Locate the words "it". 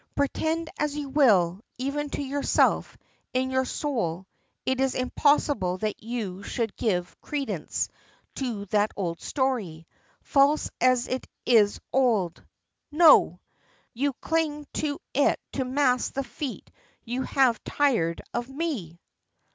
4.65-4.81, 11.07-11.27, 15.13-15.39